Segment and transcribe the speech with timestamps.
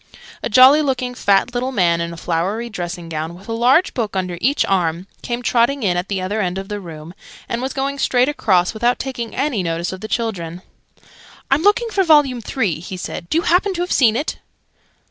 [0.41, 4.15] A jolly looking, fat little man, in a flowery dressing gown, with a large book
[4.15, 7.13] under each arm, came trotting in at the other end of the room,
[7.47, 10.63] and was going straight across without taking any notice of the children.
[11.51, 12.23] "I'm looking for Vol.
[12.41, 13.29] Three," he said.
[13.29, 14.39] "Do you happen to have seen it?"